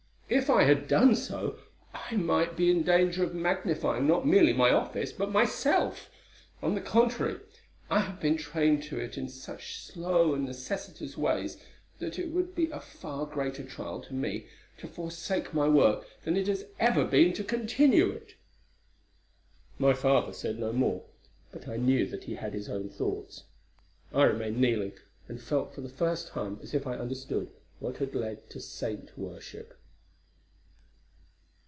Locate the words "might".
2.15-2.55